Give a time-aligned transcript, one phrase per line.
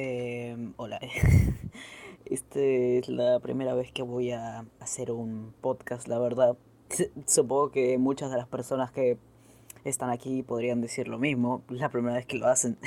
[0.00, 1.00] Eh, hola.
[2.24, 6.56] Esta es la primera vez que voy a hacer un podcast, la verdad.
[7.26, 9.18] Supongo que muchas de las personas que
[9.82, 11.64] están aquí podrían decir lo mismo.
[11.68, 12.78] La primera vez que lo hacen.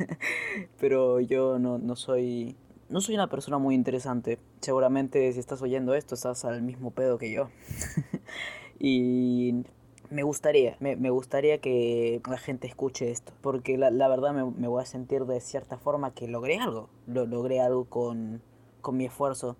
[0.80, 2.56] Pero yo no, no soy.
[2.88, 4.38] No soy una persona muy interesante.
[4.62, 7.50] Seguramente si estás oyendo esto estás al mismo pedo que yo.
[8.78, 9.62] y
[10.10, 14.44] me gustaría, me, me, gustaría que la gente escuche esto, porque la, la verdad me,
[14.44, 18.42] me, voy a sentir de cierta forma que logré algo, lo, logré algo con,
[18.80, 19.56] con mi esfuerzo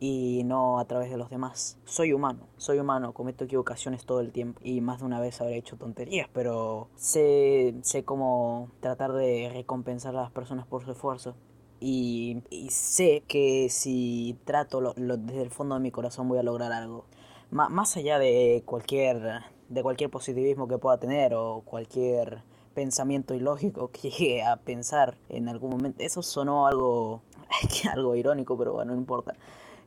[0.00, 1.78] y no a través de los demás.
[1.84, 5.56] Soy humano, soy humano, cometo equivocaciones todo el tiempo y más de una vez habré
[5.56, 11.34] hecho tonterías, pero sé, sé cómo tratar de recompensar a las personas por su esfuerzo.
[11.80, 16.38] Y, y sé que si trato lo, lo, desde el fondo de mi corazón voy
[16.38, 17.04] a lograr algo.
[17.52, 22.42] M más allá de cualquier de cualquier positivismo que pueda tener o cualquier
[22.74, 26.02] pensamiento ilógico que llegue a pensar en algún momento.
[26.02, 27.22] Eso sonó algo,
[27.92, 29.34] algo irónico, pero bueno, no importa.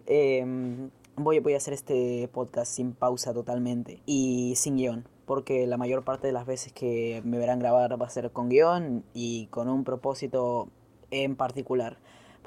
[0.06, 5.78] Eh, voy, voy a hacer este podcast sin pausa totalmente y sin guion, porque la
[5.78, 9.48] mayor parte de las veces que me verán grabar va a ser con guion y
[9.48, 10.70] con un propósito
[11.12, 11.98] en particular.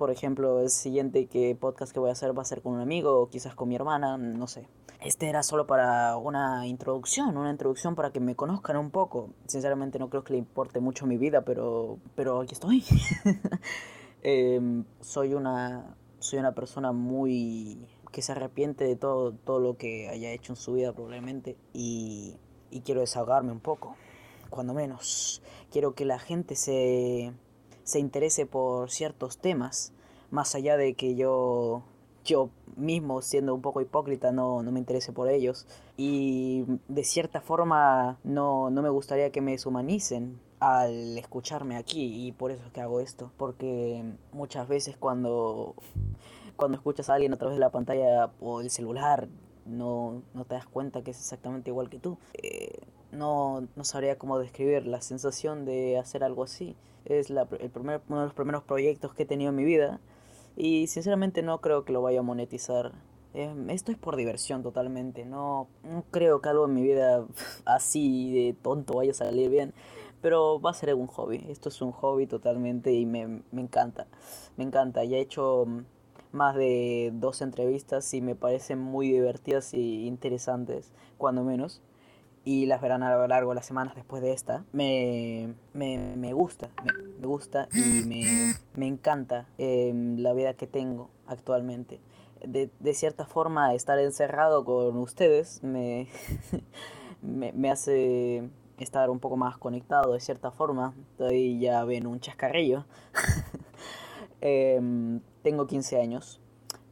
[0.01, 2.81] Por ejemplo, el siguiente que podcast que voy a hacer va a ser con un
[2.81, 4.67] amigo o quizás con mi hermana, no sé.
[5.03, 9.35] Este era solo para una introducción, una introducción para que me conozcan un poco.
[9.47, 12.83] Sinceramente no creo que le importe mucho mi vida, pero, pero aquí estoy.
[14.23, 20.09] eh, soy, una, soy una persona muy que se arrepiente de todo, todo lo que
[20.09, 22.39] haya hecho en su vida probablemente y,
[22.71, 23.97] y quiero desahogarme un poco,
[24.49, 25.43] cuando menos.
[25.71, 27.35] Quiero que la gente se,
[27.91, 29.93] se interese por ciertos temas,
[30.31, 31.83] más allá de que yo
[32.25, 35.67] yo mismo, siendo un poco hipócrita, no, no me interese por ellos.
[35.97, 42.33] Y de cierta forma no, no me gustaría que me deshumanicen al escucharme aquí y
[42.33, 43.33] por eso es que hago esto.
[43.37, 45.75] Porque muchas veces cuando,
[46.57, 49.29] cuando escuchas a alguien a través de la pantalla o el celular,
[49.67, 52.19] no, no te das cuenta que es exactamente igual que tú.
[52.35, 52.81] Eh,
[53.13, 56.77] no, no sabría cómo describir la sensación de hacer algo así.
[57.05, 60.01] Es la, el primer, uno de los primeros proyectos que he tenido en mi vida
[60.57, 62.93] y sinceramente no creo que lo vaya a monetizar.
[63.33, 65.25] Eh, esto es por diversión totalmente.
[65.25, 67.25] No, no creo que algo en mi vida
[67.65, 69.75] así de tonto vaya a salir bien.
[70.21, 71.47] Pero va a ser un hobby.
[71.49, 74.07] Esto es un hobby totalmente y me, me encanta.
[74.57, 75.03] Me encanta.
[75.05, 75.67] Ya he hecho
[76.33, 81.83] más de dos entrevistas y me parecen muy divertidas y interesantes, cuando menos
[82.45, 86.33] y las verán a lo largo de las semanas después de esta, me, me, me
[86.33, 86.71] gusta,
[87.21, 92.01] me, gusta y me, me encanta eh, la vida que tengo actualmente.
[92.45, 96.09] De, de, cierta forma, estar encerrado con ustedes me,
[97.23, 100.95] me, hace estar un poco más conectado de cierta forma.
[101.13, 102.87] Estoy ya ven un chascarrillo.
[104.41, 104.81] eh,
[105.43, 106.41] tengo 15 años.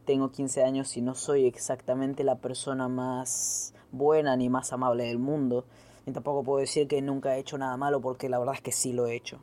[0.09, 5.19] Tengo 15 años y no soy exactamente la persona más buena ni más amable del
[5.19, 5.65] mundo.
[6.07, 8.71] Y tampoco puedo decir que nunca he hecho nada malo porque la verdad es que
[8.71, 9.39] sí lo he hecho.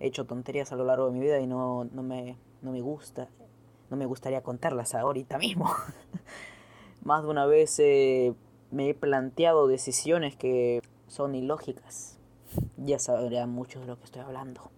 [0.00, 2.82] He hecho tonterías a lo largo de mi vida y no, no, me, no me
[2.82, 3.30] gusta.
[3.88, 5.70] No me gustaría contarlas ahorita mismo.
[7.02, 8.34] Más de una vez eh,
[8.70, 12.18] me he planteado decisiones que son ilógicas.
[12.76, 14.70] Ya sabrán muchos de lo que estoy hablando.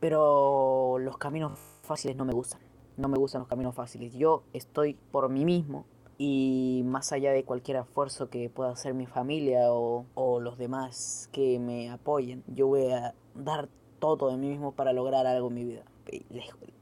[0.00, 2.67] Pero los caminos fáciles no me gustan.
[2.98, 4.12] No me gustan los caminos fáciles.
[4.12, 5.86] Yo estoy por mí mismo
[6.18, 11.30] y más allá de cualquier esfuerzo que pueda hacer mi familia o, o, los demás
[11.32, 13.68] que me apoyen, yo voy a dar
[14.00, 15.84] todo de mí mismo para lograr algo en mi vida.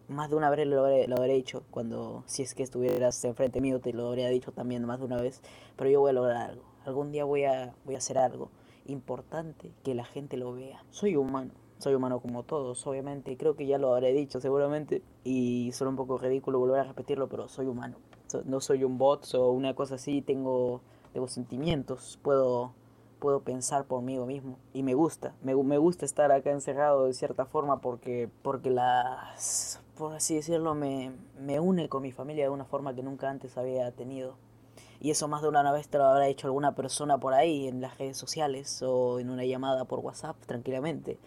[0.08, 3.92] Más de una vez lo habré, dicho, cuando si es que estuvieras enfrente mío te
[3.92, 5.42] lo habría dicho también más de una vez,
[5.76, 6.62] pero yo voy a lograr algo.
[6.84, 8.50] Algún día voy a, voy a hacer algo
[8.86, 10.82] importante que la gente lo vea.
[10.90, 15.70] Soy humano, soy humano como todos, obviamente, creo que ya lo habré dicho seguramente y
[15.72, 17.96] suena un poco ridículo volver a repetirlo, pero soy humano
[18.44, 20.80] no soy un bot o una cosa así, tengo,
[21.12, 22.72] tengo sentimientos, puedo,
[23.18, 27.14] puedo pensar por mí mismo y me gusta, me, me, gusta estar acá encerrado de
[27.14, 32.50] cierta forma porque, porque las, por así decirlo, me, me une con mi familia de
[32.50, 34.36] una forma que nunca antes había tenido.
[34.98, 37.82] Y eso más de una vez te lo habrá hecho alguna persona por ahí en
[37.82, 41.18] las redes sociales o en una llamada por WhatsApp tranquilamente.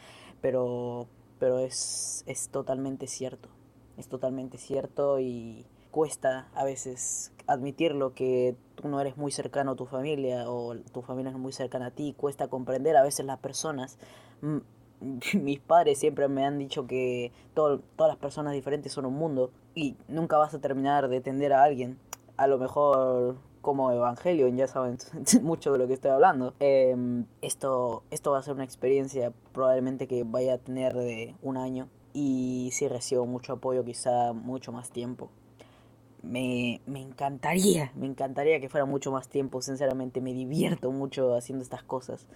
[0.41, 1.07] Pero,
[1.39, 3.49] pero es, es totalmente cierto.
[3.97, 9.75] Es totalmente cierto y, cuesta a veces admitirlo que tú no eres muy cercano a
[9.75, 13.25] tu familia o tu familia no es muy cercana a ti, cuesta comprender a veces
[13.25, 13.97] las personas.
[15.33, 19.51] Mis padres siempre me han dicho que todo, todas las personas diferentes son un mundo
[19.73, 21.97] y nunca vas a terminar de entender a alguien.
[22.37, 24.97] A lo mejor como evangelio, ya saben
[25.41, 26.53] mucho de lo que estoy hablando.
[26.59, 26.95] Eh,
[27.41, 31.87] esto, esto va a ser una experiencia probablemente que vaya a tener de un año
[32.13, 35.29] y sí recibo mucho apoyo, quizá mucho más tiempo.
[36.21, 41.63] Me, me encantaría, me encantaría que fuera mucho más tiempo, sinceramente me divierto mucho haciendo
[41.63, 42.27] estas cosas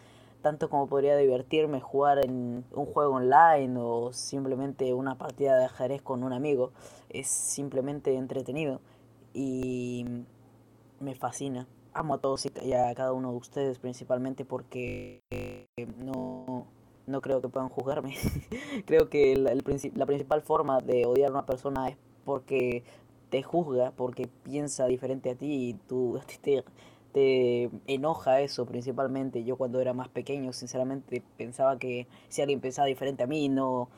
[0.43, 6.01] tanto como podría divertirme jugar en un juego online o simplemente una partida de ajedrez
[6.03, 6.73] con un amigo.
[7.09, 8.81] Es simplemente entretenido
[9.33, 10.05] y
[11.03, 11.67] me fascina.
[11.93, 15.21] Amo a todos y a cada uno de ustedes principalmente porque
[15.97, 16.65] no,
[17.05, 18.15] no creo que puedan juzgarme.
[18.85, 22.83] creo que la, la principal forma de odiar a una persona es porque
[23.29, 26.63] te juzga, porque piensa diferente a ti y tú te,
[27.11, 29.43] te enoja eso principalmente.
[29.43, 33.89] Yo cuando era más pequeño, sinceramente, pensaba que si alguien pensaba diferente a mí, no,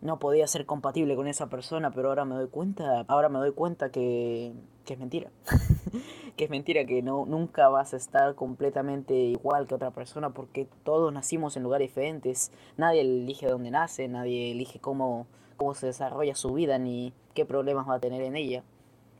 [0.00, 3.52] no podía ser compatible con esa persona, pero ahora me doy cuenta, ahora me doy
[3.52, 4.52] cuenta que,
[4.84, 5.30] que es mentira.
[6.36, 10.66] que es mentira, que no, nunca vas a estar completamente igual que otra persona porque
[10.84, 12.52] todos nacimos en lugares diferentes.
[12.76, 15.26] Nadie elige dónde nace, nadie elige cómo,
[15.56, 18.62] cómo se desarrolla su vida ni qué problemas va a tener en ella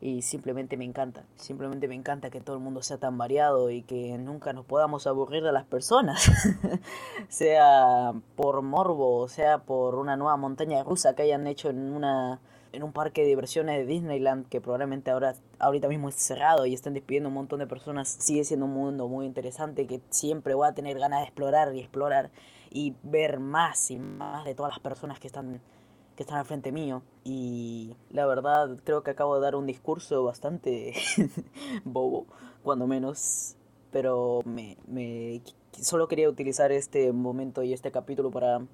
[0.01, 1.25] y simplemente me encanta.
[1.37, 5.07] Simplemente me encanta que todo el mundo sea tan variado y que nunca nos podamos
[5.07, 6.31] aburrir de las personas.
[7.29, 12.41] sea por morbo, sea por una nueva montaña rusa que hayan hecho en una
[12.73, 16.75] en un parque de diversiones de Disneyland que probablemente ahora ahorita mismo es cerrado y
[16.75, 20.69] están despidiendo un montón de personas, sigue siendo un mundo muy interesante que siempre voy
[20.69, 22.31] a tener ganas de explorar y explorar
[22.71, 25.63] y ver más y más de todas las personas que están
[26.19, 27.03] que están al frente mío.
[27.23, 30.93] Y la verdad creo que acabo de dar un discurso bastante
[31.85, 32.27] bobo,
[32.65, 33.55] cuando menos.
[33.93, 35.43] Pero me, me
[35.81, 38.67] solo quería utilizar este momento y este capítulo para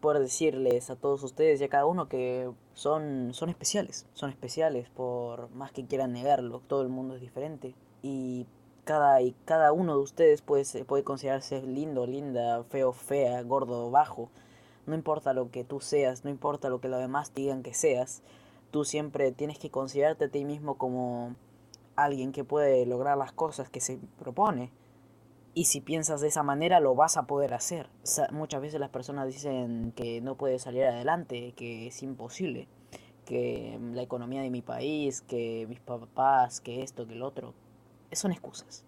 [0.00, 4.04] poder decirles a todos ustedes y a cada uno que son, son especiales.
[4.12, 6.60] Son especiales por más que quieran negarlo.
[6.66, 7.74] Todo el mundo es diferente.
[8.02, 8.46] Y
[8.84, 14.28] cada, y cada uno de ustedes puede, puede considerarse lindo, linda, feo, fea, gordo, bajo
[14.86, 18.22] no importa lo que tú seas, no importa lo que los demás digan que seas,
[18.70, 21.34] tú siempre tienes que considerarte a ti mismo como
[21.96, 24.72] alguien que puede lograr las cosas que se propone.
[25.52, 27.88] Y si piensas de esa manera, lo vas a poder hacer.
[28.30, 32.68] muchas veces las personas dicen que no puedes salir adelante, que es imposible,
[33.24, 37.54] que la economía de mi país, que mis papás, que esto, que el otro.
[38.12, 38.84] Son excusas.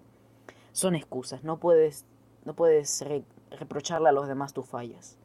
[0.72, 1.42] Son excusas.
[1.42, 2.06] No puedes,
[2.44, 3.04] no puedes
[3.50, 5.18] reprocharle a los demás tus fallas.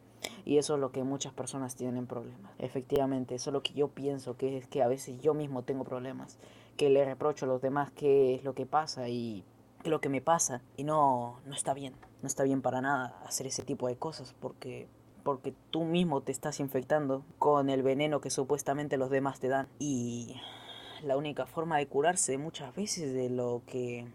[0.48, 2.54] Y eso es lo que muchas personas tienen problemas.
[2.58, 5.84] Efectivamente, eso es lo que yo pienso, que es que a veces yo mismo tengo
[5.84, 6.40] problemas,
[6.78, 9.44] que le reprocho a los demás qué es lo que pasa y
[9.82, 10.62] qué es lo que me pasa.
[10.78, 14.34] Y no, no está bien, no está bien para nada hacer ese tipo de cosas
[14.40, 14.88] porque
[15.26, 19.68] porque tú mismo te estás infectando con el veneno que supuestamente los demás te dan.
[19.80, 20.38] Y
[21.04, 24.08] la única forma de curarse muchas veces de lo que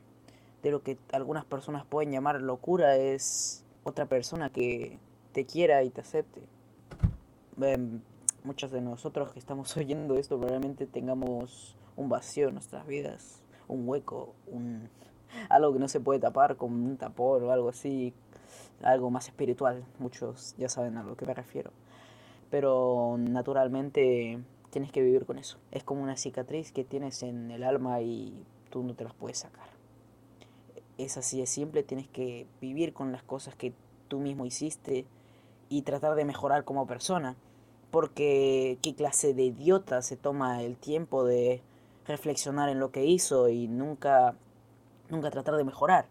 [0.62, 4.98] de lo que algunas personas pueden llamar locura es otra persona que
[5.32, 6.42] te quiera y te acepte.
[7.60, 8.00] Em,
[8.44, 13.88] muchos de nosotros que estamos oyendo esto probablemente tengamos un vacío en nuestras vidas, un
[13.88, 14.88] hueco, un
[15.48, 18.12] algo que no se puede tapar con un tapón o algo así,
[18.82, 19.84] algo más espiritual.
[19.98, 21.70] Muchos ya saben a lo que me refiero.
[22.50, 24.38] Pero naturalmente
[24.70, 25.58] tienes que vivir con eso.
[25.70, 29.38] Es como una cicatriz que tienes en el alma y tú no te las puedes
[29.38, 29.68] sacar.
[30.98, 33.72] Es así de simple, tienes que vivir con las cosas que
[34.08, 35.06] tú mismo hiciste,
[35.72, 37.34] y tratar de mejorar como persona.
[37.90, 41.62] Porque qué clase de idiota se toma el tiempo de
[42.06, 44.34] reflexionar en lo que hizo y nunca,
[45.08, 46.04] nunca tratar de mejorar.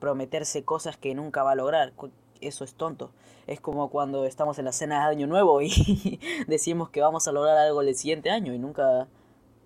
[0.00, 1.92] Prometerse cosas que nunca va a lograr.
[2.40, 3.10] Eso es tonto.
[3.46, 7.32] Es como cuando estamos en la cena de Año Nuevo y decimos que vamos a
[7.32, 9.06] lograr algo el siguiente año y nunca,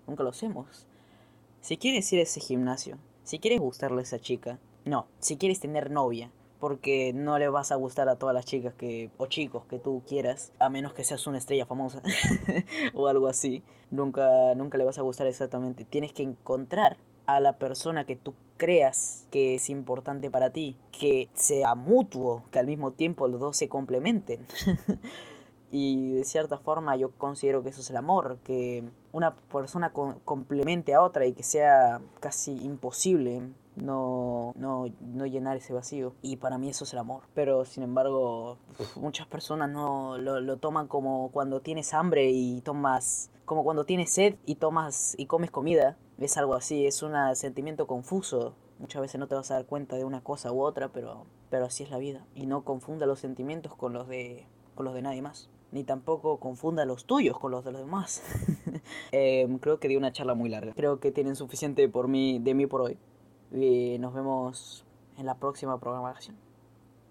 [0.05, 0.85] nunca lo hacemos.
[1.61, 5.61] Si quieres ir a ese gimnasio, si quieres gustarle a esa chica, no, si quieres
[5.61, 6.29] tener novia,
[6.61, 10.03] porque no le vas a gustar a todas las chicas que o chicos que tú
[10.07, 12.01] quieras, a menos que seas una estrella famosa
[12.93, 13.63] o algo así.
[13.89, 15.83] Nunca nunca le vas a gustar exactamente.
[15.83, 21.29] Tienes que encontrar a la persona que tú creas que es importante para ti, que
[21.33, 24.45] sea mutuo, que al mismo tiempo los dos se complementen.
[25.71, 29.93] y de cierta forma yo considero que eso es el amor, que una persona
[30.25, 33.41] complemente a otra y que sea casi imposible
[33.77, 36.13] no, no, no llenar ese vacío.
[36.21, 37.23] Y para mí eso es el amor.
[37.33, 38.57] Pero sin embargo,
[38.95, 44.11] muchas personas no lo, lo toman como cuando tienes hambre y tomas, como cuando tienes
[44.11, 45.97] sed y tomas y comes comida.
[46.19, 48.55] Es algo así, es un sentimiento confuso.
[48.77, 51.65] Muchas veces no te vas a dar cuenta de una cosa u otra, pero, pero
[51.65, 52.25] así es la vida.
[52.35, 56.37] Y no confunda los sentimientos con los de, con los de nadie más ni tampoco
[56.37, 58.23] confunda los tuyos con los de los demás.
[59.11, 60.73] Em, creo que di una charla muy larga.
[60.73, 62.97] Creo que tienen suficiente por mí, de mí por hoy
[63.53, 64.85] y nos vemos
[65.17, 66.35] en la próxima programación.